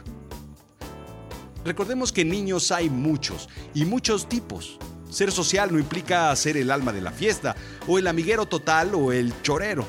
Recordemos 1.64 2.11
que 2.12 2.25
niños 2.25 2.73
hay 2.73 2.90
muchos 2.90 3.49
y 3.73 3.85
muchos 3.85 4.28
tipos. 4.28 4.78
Ser 5.12 5.31
social 5.31 5.71
no 5.71 5.78
implica 5.78 6.35
ser 6.37 6.57
el 6.57 6.71
alma 6.71 6.90
de 6.90 7.02
la 7.02 7.12
fiesta, 7.12 7.54
o 7.87 7.99
el 7.99 8.07
amiguero 8.07 8.47
total, 8.47 8.95
o 8.95 9.12
el 9.12 9.35
chorero, 9.42 9.87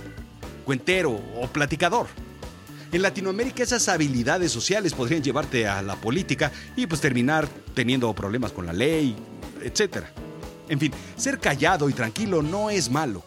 cuentero 0.65 1.11
o 1.11 1.47
platicador. 1.47 2.07
En 2.91 3.01
Latinoamérica 3.01 3.63
esas 3.63 3.87
habilidades 3.87 4.51
sociales 4.51 4.93
podrían 4.93 5.23
llevarte 5.23 5.65
a 5.65 5.81
la 5.81 5.95
política 5.95 6.51
y 6.75 6.87
pues 6.87 6.99
terminar 6.99 7.47
teniendo 7.73 8.13
problemas 8.13 8.51
con 8.51 8.65
la 8.65 8.73
ley, 8.73 9.15
etc. 9.63 10.03
En 10.67 10.77
fin, 10.77 10.91
ser 11.15 11.39
callado 11.39 11.89
y 11.89 11.93
tranquilo 11.93 12.41
no 12.41 12.69
es 12.69 12.91
malo. 12.91 13.23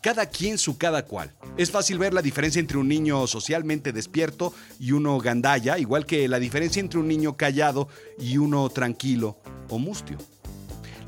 Cada 0.00 0.26
quien 0.26 0.56
su 0.56 0.78
cada 0.78 1.04
cual. 1.04 1.32
Es 1.56 1.72
fácil 1.72 1.98
ver 1.98 2.14
la 2.14 2.22
diferencia 2.22 2.60
entre 2.60 2.78
un 2.78 2.88
niño 2.88 3.26
socialmente 3.26 3.92
despierto 3.92 4.54
y 4.78 4.92
uno 4.92 5.18
gandalla, 5.18 5.78
igual 5.78 6.06
que 6.06 6.28
la 6.28 6.38
diferencia 6.38 6.78
entre 6.78 7.00
un 7.00 7.08
niño 7.08 7.36
callado 7.36 7.88
y 8.18 8.38
uno 8.38 8.70
tranquilo 8.70 9.36
o 9.68 9.78
mustio. 9.78 10.16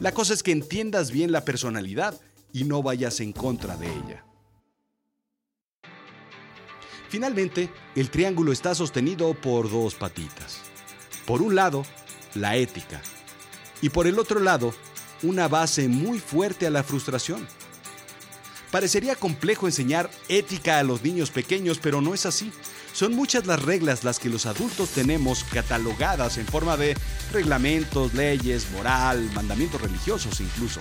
La 0.02 0.11
cosa 0.11 0.35
es 0.35 0.42
que 0.42 0.50
entiendas 0.50 1.12
bien 1.12 1.30
la 1.30 1.44
personalidad 1.44 2.21
y 2.52 2.64
no 2.64 2.82
vayas 2.82 3.21
en 3.21 3.32
contra 3.32 3.76
de 3.76 3.87
ella. 3.87 4.25
Finalmente, 7.09 7.71
el 7.94 8.11
triángulo 8.11 8.50
está 8.50 8.75
sostenido 8.75 9.32
por 9.32 9.71
dos 9.71 9.94
patitas. 9.94 10.59
Por 11.25 11.40
un 11.40 11.54
lado, 11.54 11.85
la 12.35 12.56
ética. 12.56 13.00
Y 13.80 13.90
por 13.90 14.09
el 14.09 14.18
otro 14.18 14.40
lado, 14.40 14.75
una 15.23 15.47
base 15.47 15.87
muy 15.87 16.18
fuerte 16.18 16.66
a 16.66 16.71
la 16.71 16.82
frustración. 16.82 17.47
Parecería 18.73 19.14
complejo 19.14 19.68
enseñar 19.68 20.11
ética 20.28 20.80
a 20.80 20.82
los 20.82 21.04
niños 21.04 21.30
pequeños, 21.30 21.78
pero 21.80 22.00
no 22.00 22.12
es 22.12 22.26
así. 22.26 22.50
Son 22.92 23.14
muchas 23.14 23.46
las 23.46 23.62
reglas 23.62 24.04
las 24.04 24.18
que 24.18 24.28
los 24.28 24.44
adultos 24.44 24.90
tenemos 24.90 25.44
catalogadas 25.44 26.37
en 26.37 26.46
forma 26.46 26.76
de 26.76 26.94
reglamentos, 27.32 28.12
leyes, 28.12 28.70
moral, 28.70 29.30
mandamientos 29.34 29.80
religiosos 29.80 30.40
incluso. 30.40 30.80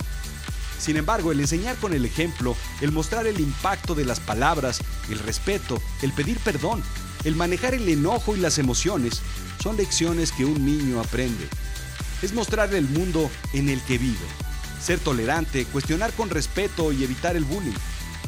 Sin 0.78 0.96
embargo, 0.96 1.32
el 1.32 1.40
enseñar 1.40 1.76
con 1.76 1.94
el 1.94 2.04
ejemplo, 2.04 2.54
el 2.80 2.92
mostrar 2.92 3.26
el 3.26 3.40
impacto 3.40 3.94
de 3.94 4.04
las 4.04 4.20
palabras, 4.20 4.80
el 5.10 5.20
respeto, 5.20 5.80
el 6.02 6.12
pedir 6.12 6.38
perdón, 6.40 6.82
el 7.24 7.34
manejar 7.34 7.72
el 7.72 7.88
enojo 7.88 8.36
y 8.36 8.40
las 8.40 8.58
emociones, 8.58 9.22
son 9.62 9.76
lecciones 9.76 10.32
que 10.32 10.44
un 10.44 10.66
niño 10.66 11.00
aprende. 11.00 11.48
Es 12.20 12.34
mostrarle 12.34 12.78
el 12.78 12.88
mundo 12.88 13.30
en 13.54 13.68
el 13.70 13.80
que 13.82 13.96
vive. 13.96 14.18
Ser 14.82 14.98
tolerante, 14.98 15.64
cuestionar 15.66 16.12
con 16.12 16.28
respeto 16.28 16.92
y 16.92 17.04
evitar 17.04 17.36
el 17.36 17.44
bullying 17.44 17.76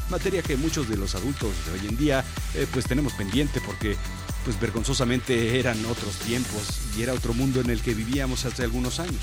materia 0.09 0.41
que 0.41 0.57
muchos 0.57 0.87
de 0.89 0.97
los 0.97 1.15
adultos 1.15 1.51
de 1.65 1.71
hoy 1.73 1.87
en 1.87 1.97
día 1.97 2.23
eh, 2.53 2.67
pues 2.71 2.85
tenemos 2.85 3.13
pendiente 3.13 3.61
porque 3.61 3.97
pues 4.43 4.59
vergonzosamente 4.59 5.59
eran 5.59 5.83
otros 5.85 6.15
tiempos 6.17 6.61
y 6.97 7.01
era 7.01 7.13
otro 7.13 7.33
mundo 7.33 7.61
en 7.61 7.69
el 7.69 7.81
que 7.81 7.93
vivíamos 7.93 8.45
hace 8.45 8.63
algunos 8.63 8.99
años. 8.99 9.21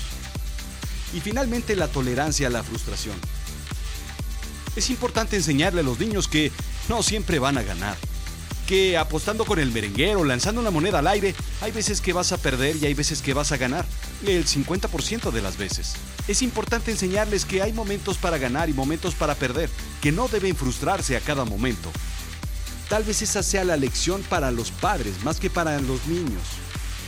Y 1.13 1.21
finalmente 1.21 1.75
la 1.75 1.87
tolerancia 1.87 2.47
a 2.47 2.49
la 2.49 2.63
frustración. 2.63 3.15
Es 4.75 4.89
importante 4.89 5.35
enseñarle 5.35 5.81
a 5.81 5.83
los 5.83 5.99
niños 5.99 6.27
que 6.27 6.51
no 6.89 7.03
siempre 7.03 7.39
van 7.39 7.57
a 7.57 7.63
ganar. 7.63 7.95
Que 8.67 8.97
apostando 8.97 9.45
con 9.45 9.59
el 9.59 9.71
merenguero, 9.71 10.23
lanzando 10.23 10.61
una 10.61 10.71
moneda 10.71 10.99
al 10.99 11.07
aire, 11.07 11.35
hay 11.61 11.71
veces 11.71 12.01
que 12.01 12.13
vas 12.13 12.31
a 12.31 12.37
perder 12.37 12.77
y 12.77 12.85
hay 12.85 12.93
veces 12.93 13.21
que 13.21 13.33
vas 13.33 13.51
a 13.51 13.57
ganar. 13.57 13.85
El 14.25 14.45
50% 14.45 15.31
de 15.31 15.41
las 15.41 15.57
veces. 15.57 15.95
Es 16.29 16.41
importante 16.41 16.91
enseñarles 16.91 17.43
que 17.43 17.61
hay 17.61 17.73
momentos 17.73 18.17
para 18.17 18.37
ganar 18.37 18.69
y 18.69 18.73
momentos 18.73 19.15
para 19.15 19.35
perder, 19.35 19.69
que 20.01 20.13
no 20.13 20.29
deben 20.29 20.55
frustrarse 20.55 21.17
a 21.17 21.19
cada 21.19 21.43
momento. 21.43 21.91
Tal 22.87 23.03
vez 23.03 23.21
esa 23.21 23.43
sea 23.43 23.65
la 23.65 23.75
lección 23.75 24.21
para 24.23 24.49
los 24.51 24.71
padres 24.71 25.23
más 25.25 25.41
que 25.41 25.49
para 25.49 25.77
los 25.81 26.07
niños. 26.07 26.43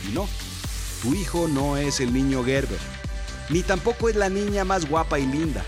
Y 0.06 0.12
no, 0.12 0.28
tu 1.00 1.14
hijo 1.14 1.48
no 1.48 1.78
es 1.78 2.00
el 2.00 2.12
niño 2.12 2.44
Gerber, 2.44 2.78
ni 3.48 3.62
tampoco 3.62 4.10
es 4.10 4.16
la 4.16 4.28
niña 4.28 4.64
más 4.64 4.86
guapa 4.86 5.18
y 5.18 5.26
linda. 5.26 5.64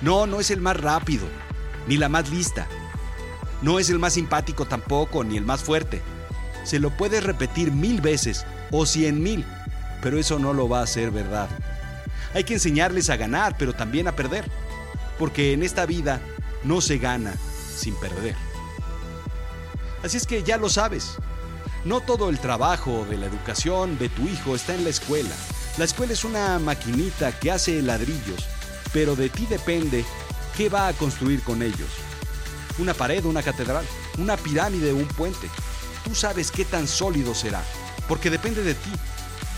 No, 0.00 0.26
no 0.26 0.40
es 0.40 0.50
el 0.50 0.60
más 0.60 0.76
rápido, 0.76 1.28
ni 1.86 1.96
la 1.96 2.08
más 2.08 2.28
lista. 2.28 2.66
No 3.60 3.78
es 3.78 3.88
el 3.88 4.00
más 4.00 4.14
simpático 4.14 4.66
tampoco, 4.66 5.22
ni 5.22 5.36
el 5.36 5.44
más 5.44 5.62
fuerte. 5.62 6.02
Se 6.64 6.80
lo 6.80 6.96
puedes 6.96 7.22
repetir 7.22 7.70
mil 7.70 8.00
veces 8.00 8.44
o 8.72 8.84
cien 8.84 9.22
mil, 9.22 9.44
pero 10.02 10.18
eso 10.18 10.38
no 10.38 10.52
lo 10.52 10.68
va 10.68 10.80
a 10.80 10.84
hacer 10.84 11.10
verdad. 11.10 11.48
Hay 12.34 12.44
que 12.44 12.54
enseñarles 12.54 13.08
a 13.08 13.16
ganar, 13.16 13.56
pero 13.56 13.72
también 13.72 14.08
a 14.08 14.16
perder, 14.16 14.44
porque 15.18 15.52
en 15.52 15.62
esta 15.62 15.86
vida 15.86 16.20
no 16.64 16.80
se 16.80 16.98
gana 16.98 17.34
sin 17.74 17.94
perder. 17.94 18.34
Así 20.02 20.16
es 20.16 20.26
que 20.26 20.42
ya 20.42 20.56
lo 20.56 20.68
sabes. 20.68 21.14
No 21.84 22.00
todo 22.00 22.28
el 22.28 22.38
trabajo 22.38 23.06
de 23.08 23.16
la 23.16 23.26
educación 23.26 23.98
de 23.98 24.08
tu 24.08 24.22
hijo 24.22 24.54
está 24.54 24.74
en 24.74 24.84
la 24.84 24.90
escuela. 24.90 25.34
La 25.78 25.84
escuela 25.84 26.12
es 26.12 26.24
una 26.24 26.58
maquinita 26.58 27.32
que 27.38 27.50
hace 27.50 27.80
ladrillos, 27.82 28.46
pero 28.92 29.16
de 29.16 29.28
ti 29.28 29.46
depende 29.46 30.04
qué 30.56 30.68
va 30.68 30.88
a 30.88 30.92
construir 30.92 31.42
con 31.42 31.62
ellos. 31.62 31.88
Una 32.78 32.94
pared, 32.94 33.24
una 33.24 33.42
catedral, 33.42 33.84
una 34.18 34.36
pirámide, 34.36 34.92
un 34.92 35.06
puente. 35.06 35.48
Tú 36.04 36.14
sabes 36.14 36.50
qué 36.50 36.64
tan 36.64 36.88
sólido 36.88 37.34
será, 37.34 37.62
porque 38.08 38.30
depende 38.30 38.62
de 38.62 38.74
ti. 38.74 38.90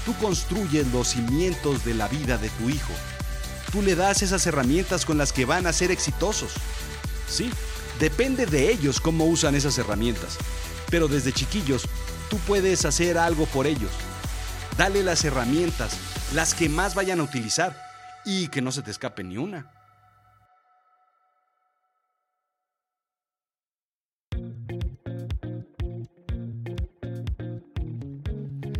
Tú 0.05 0.15
construyes 0.21 0.87
los 0.93 1.09
cimientos 1.09 1.85
de 1.85 1.95
la 1.95 2.09
vida 2.09 2.37
de 2.37 2.51
tu 2.51 2.69
hijo. 2.69 2.93
Tú 3.73 3.83
le 3.83 3.95
das 3.95 4.23
esas 4.23 4.47
herramientas 4.47 5.05
con 5.05 5.19
las 5.19 5.33
que 5.33 5.45
van 5.45 5.67
a 5.67 5.73
ser 5.73 5.91
exitosos. 5.91 6.53
Sí, 7.29 7.51
depende 7.99 8.47
de 8.47 8.71
ellos 8.71 9.01
cómo 9.01 9.25
usan 9.25 9.55
esas 9.55 9.79
herramientas. 9.79 10.37
Pero 10.91 11.09
desde 11.09 11.33
chiquillos, 11.33 11.89
tú 12.29 12.39
puedes 12.47 12.85
hacer 12.85 13.19
algo 13.19 13.47
por 13.47 13.67
ellos. 13.67 13.91
Dale 14.77 15.03
las 15.03 15.25
herramientas, 15.25 15.97
las 16.35 16.55
que 16.55 16.69
más 16.69 16.95
vayan 16.95 17.21
a 17.21 17.25
utilizar, 17.25 17.75
y 18.25 18.49
que 18.49 18.63
no 18.63 18.73
se 18.73 18.83
te 18.83 18.91
escape 18.91 19.25
ni 19.25 19.37
una. 19.37 19.71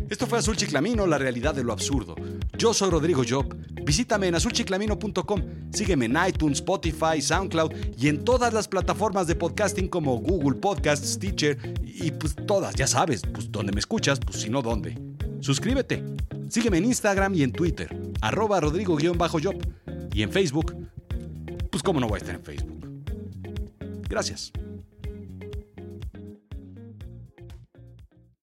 Esto 0.09 0.27
fue 0.27 0.37
Azul 0.37 0.55
Chiclamino, 0.55 1.07
la 1.07 1.17
realidad 1.17 1.55
de 1.55 1.63
lo 1.63 1.73
absurdo. 1.73 2.15
Yo 2.57 2.73
soy 2.73 2.91
Rodrigo 2.91 3.23
Job. 3.27 3.55
Visítame 3.83 4.27
en 4.27 4.35
azulchiclamino.com. 4.35 5.41
Sígueme 5.71 6.05
en 6.05 6.17
iTunes, 6.27 6.59
Spotify, 6.59 7.21
SoundCloud 7.21 7.71
y 7.97 8.07
en 8.07 8.23
todas 8.23 8.53
las 8.53 8.67
plataformas 8.67 9.25
de 9.27 9.35
podcasting 9.35 9.87
como 9.87 10.17
Google 10.17 10.59
Podcasts, 10.59 11.13
Stitcher 11.13 11.57
y 11.83 12.11
pues 12.11 12.35
todas, 12.47 12.75
ya 12.75 12.87
sabes, 12.87 13.21
pues 13.33 13.51
donde 13.51 13.71
me 13.71 13.79
escuchas, 13.79 14.19
pues 14.19 14.41
si 14.41 14.49
no, 14.49 14.61
¿dónde? 14.61 14.97
Suscríbete. 15.41 16.03
Sígueme 16.49 16.77
en 16.77 16.85
Instagram 16.85 17.33
y 17.33 17.43
en 17.43 17.51
Twitter, 17.51 17.89
arroba 18.21 18.59
rodrigo-job. 18.59 19.55
Y 20.13 20.21
en 20.21 20.31
Facebook, 20.31 20.75
pues 21.71 21.83
cómo 21.83 21.99
no 21.99 22.07
voy 22.07 22.15
a 22.15 22.19
estar 22.19 22.35
en 22.35 22.43
Facebook. 22.43 22.75
Gracias. 24.07 24.51